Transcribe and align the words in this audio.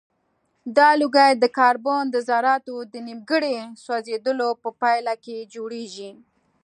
دا 0.77 0.89
لوګی 1.01 1.31
د 1.37 1.45
کاربن 1.57 2.03
د 2.09 2.15
ذراتو 2.29 2.75
د 2.93 2.95
نیمګړي 3.07 3.55
سوځیدلو 3.83 4.49
په 4.63 4.69
پایله 4.81 5.13
کې 5.23 5.37
جوړیږي. 5.53 6.11